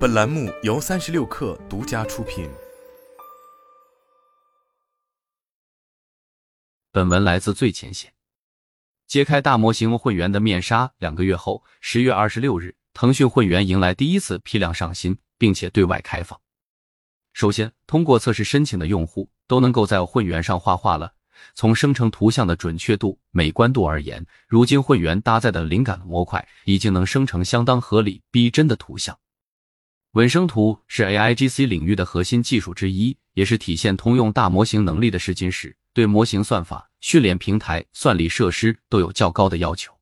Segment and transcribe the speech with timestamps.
[0.00, 2.48] 本栏目由三十六氪独家出品。
[6.90, 8.10] 本文来自最前线。
[9.06, 16.40] 揭开大模型会员的面纱，两个月后，十月二十六日，腾讯会员迎来第一次批量上新，并且对外开放。
[17.34, 21.12] 首先，通过测试申请的用户都能够在会员上画画了。
[21.54, 29.14] 从生成图像的准确度、美观度而言，如今会员搭载的灵感模块已经能生成相当合理、逼真的图像。
[30.14, 39.94] 稳生图是 AIGC 领域的核心技术之一，也是体现通用大模型能力的试金石，对模型算法、训练平台、算力设施都有较高的要求。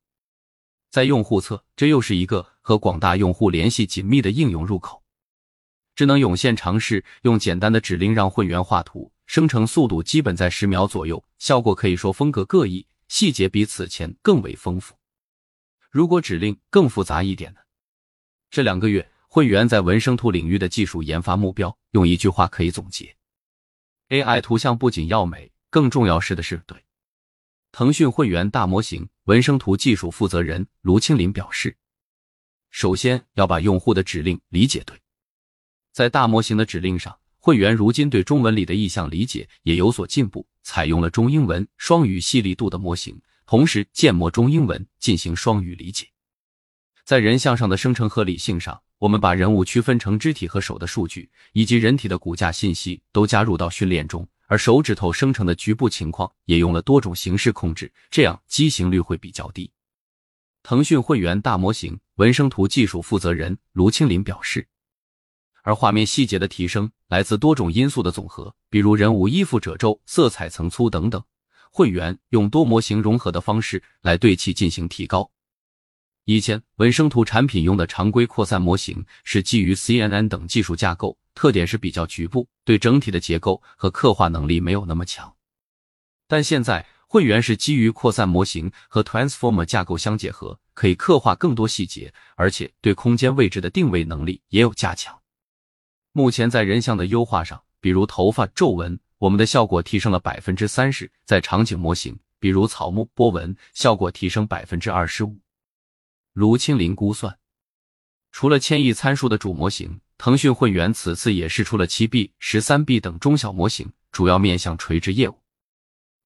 [0.89, 5.03] 在用户侧，这又是一个和广大用户联系紧密的应用入口。
[5.93, 14.95] 智能涌现尝试用简单的指令让混元画图，生成速度基本在十秒左右，效果可以说风格各异，细节比此前更为丰富。
[15.91, 17.59] 如果指令更复杂一点呢？
[18.49, 19.07] 这两个月。
[19.31, 23.15] 会员在文生图领域的技术研发目标，用一句话可以总结
[24.09, 26.83] ：AI 图像不仅要美，更重要是的是对。
[27.71, 31.77] 腾讯会员大模型文生图技术负责人卢清林表示，
[32.71, 34.99] 首先要把用户的指令理解对，
[35.91, 46.07] 在大模型的指令上，会员如今对中文里的意象理解也有所进步，采用了中英文双语细粒度的模型，同时建模中英文进行双语理解。
[47.05, 48.81] 在人像上的生成合理性上。
[48.99, 59.71] 我们把人物区分成肢体和手的数据，以及人体的骨架信息都加入到训练中，而手指头生成的局部情况也用了多种形式控制，这样畸形率会比较低。
[60.63, 64.67] 腾讯会员大模型文生图技术负责人卢清林表示，
[65.63, 71.23] 而画面细节的提升来自多种因素的总和，比如人物衣服褶皱、色彩层粗等等。
[71.71, 75.31] 会员用多模型融合的方式来对其进行提高。
[76.29, 85.35] 以前文生图产品用的常规扩散模型是基于 CNN 等技术架构，特点是比较局部，对整体的结构和刻画能力没有那么强。
[86.27, 95.19] 但现在会员是基于扩散模型和 Transformer 架构相结合，可以刻画更多细节，而且对空间位置的定位能力也有加强。
[96.11, 105.35] 目前在人像的优化上，比如头发、皱纹，我们的效果提升了百分之三十；在场景模型，比如草木、波纹，效果提升百分之二十五。
[106.33, 107.37] 卢清林估算，
[108.31, 115.39] 除了千亿参数的主模型，腾讯会员此次也试出了七 B、十三 B 等中小模型，主要面向垂直业务。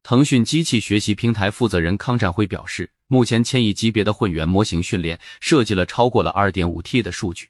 [0.03, 7.49] 腾讯机器学习平台负责人康展辉表示，目前千亿级别的混元模型训练设计了超过了二点五 T 的数据，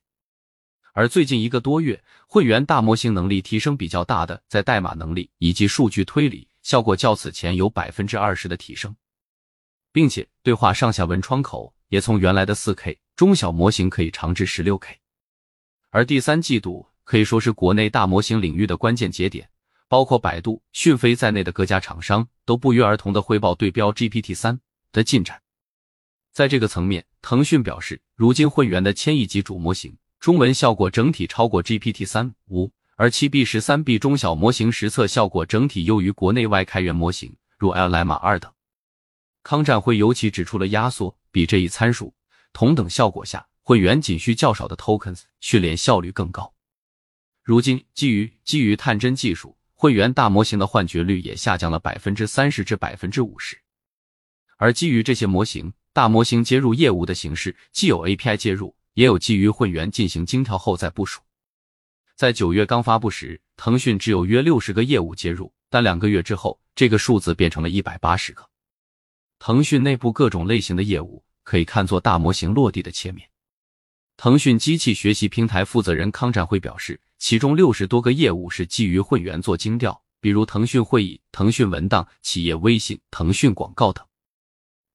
[0.93, 8.95] 而最近一个多月，混元大模型能力提升比较大的，在代码能力以及数据推理效果较此前有百分之二十的提升，
[9.91, 11.73] 并且对话上下文窗口。
[11.93, 14.97] 也从原来的四 K 中小模型可以长至十六 K，
[15.91, 19.47] 而第三季度可以说是国内大模型领域的关键节点，
[19.87, 24.59] 包括百度、讯飞在内的各家厂商都不约而同的汇报对标 GPT 三
[24.91, 25.39] 的进展。
[26.31, 38.51] 在这个层面，腾讯表示，如今会员的千亿级主模型中文效果整体超过 GPT 三五，而七 B 十三 B 中小模型实测效果整体优于国内外开源模型，如 Llama 二等。
[39.43, 41.15] 康战辉尤其指出了压缩。
[41.33, 42.13] 比这一参数
[42.53, 46.53] 同等效果下，会员仅需较少的 tokens 训练效率更高。
[47.41, 53.59] 如今，基于基于探针技术，会员大模型的幻觉率也下降了百分之三十至百分之五十。
[54.57, 61.19] 而基于这些模型，大模型接入业务的形式，既有 API 接入，也有基于会员进行精调后再部署。
[62.15, 68.47] 在九月刚发布时，腾讯只有约六十个业务接入，但两个月之后，这个数字变成了一百八十个。
[69.45, 73.29] 腾讯内部各种类型的业务可以看作大模型落地的切面。
[74.15, 84.05] 腾讯机器学习平台负责人康展辉表示，其中六十多个业务是基于会员做精调，比如腾讯会议、腾讯文档、企业微信、腾讯广告等，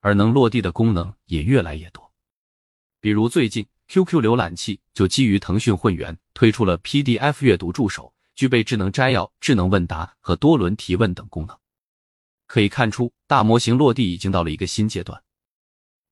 [0.00, 2.10] 而能落地的功能也越来越多。
[3.02, 11.54] 比如最近 QQ 浏览器就基于腾讯会员推出了 PDF 阅读助手，具备智能摘要、智能问答和多轮提问等功能。
[12.48, 15.22] 可以看出，大模型落地已经到了一个新阶段。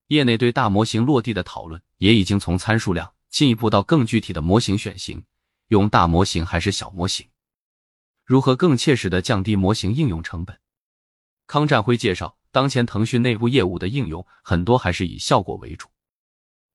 [0.08, 5.24] 业内对大模型落地的讨论也已经从参数量进一步到更具体的模型选型，
[5.68, 7.26] 用大模型还是小模型，
[8.24, 10.60] 如何更切实的降低模型应用成本？
[11.48, 15.88] 康占辉介绍，当前腾讯内部业务的应用很多还是以效果为主，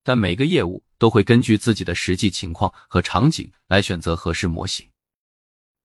[0.04, 4.90] 但每个业务都会根据自己的实际情况和场景来选择合适模型。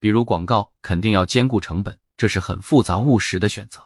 [0.01, 1.99] 比如广告，肯定要兼顾成本。
[2.17, 3.81] 这是很复杂务实的选择。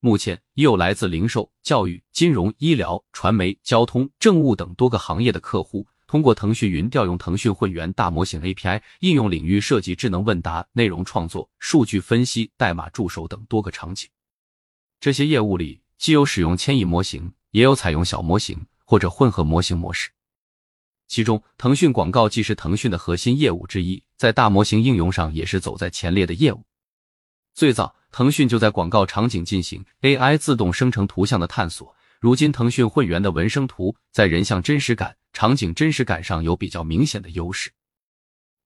[0.00, 14.08] 目前已有来自零售、教育、金融、医疗、传媒、交通、政务等多个行业的客户通过腾讯云调用腾讯会员大模型 API，应用领域涉及智能问答、内容创作、数据分析、代码助手等多个场景。
[15.00, 20.10] 这些业务里，既有使用千亿模型，也有采用小模型或者混合模型模式。
[21.08, 26.62] 其中，腾讯广告既是腾讯的核心业务之一，在大模型应用上也是走在前列的业务。
[27.56, 31.96] 最早，腾讯就在广告场景进行 AI 自动生成图像的探索。
[32.20, 37.72] 如今，腾讯会员的文生图在人像真实感、场景真实感上有比较明显的优势，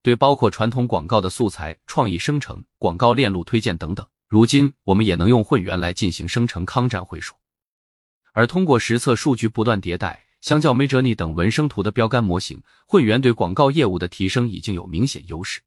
[0.03, 7.39] 对包括传统广告的素材创意生成、广告链路推荐等等，如今我们也能用会员来进行生成抗战会说。
[8.33, 15.61] 而通过实测数据不断迭代，相较 Midjourney 等文生图的标杆模型，会员对广告业务的提升已经有明显优势。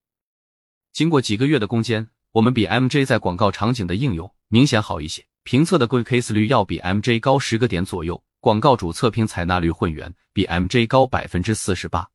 [0.91, 5.23] 经过几个月的攻坚，我们比 MJ 在广告场景的应用明显好一些。
[5.43, 12.09] 评测的 Good Case 率要比 MJ 高十个点左右，广告主测评采纳率混元比 MJ 高百分之四十八。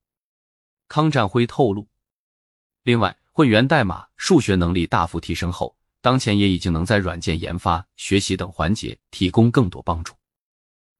[0.89, 1.87] 康占辉透露，
[2.83, 10.13] 另外，混元代码数学能力大幅提升后，当前也已经能在软件研发、学习等环节提供更多帮助。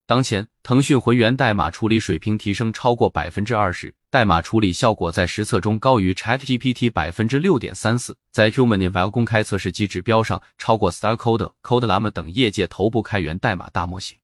[0.07, 3.93] 当前，腾讯浑源代码处理水平提升超过百分之二十。
[4.11, 14.17] 代码处理效果在实测中高于 ChatGPT 百分之六点三四，在 HumanEval 公开测试机指标上超过 StarCode、CodeLlama 等业界头部开源代码大模型。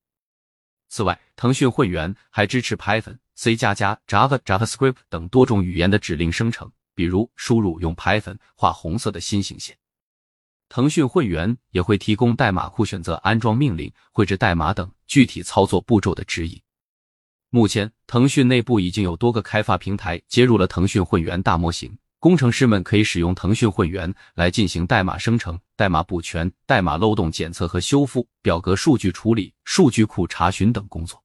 [0.88, 9.76] 此外，腾讯会员还支持 Python、C 加加、Java、JavaScript 等多种语言的指令生成，比如输入用 Python 画红色的心形线。
[10.70, 16.58] 腾讯会员也会提供代码库选择、安装命令、绘制代码等具体操作步骤的指引。
[17.54, 31.23] 目前，腾讯内部已经有多个开发平台接入了腾讯会员大模型，工程师们可以使用腾讯会员来进行代码生成、代码补全、代码漏洞检测和修复、表格数据处理、数据库查询等工作。